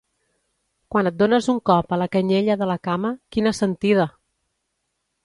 Quan 0.93 1.09
et 1.09 1.19
dones 1.19 1.49
un 1.53 1.59
cop 1.69 1.93
a 1.97 1.99
la 2.03 2.07
canyella 2.15 2.55
de 2.63 2.69
la 2.71 2.79
cama, 2.89 3.13
quina 3.37 3.53
sentida! 3.59 4.09